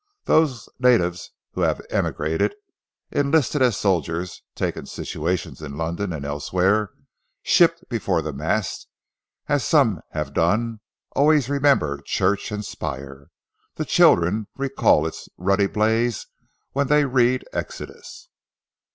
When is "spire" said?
12.65-13.27